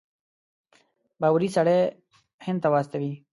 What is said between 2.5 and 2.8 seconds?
ته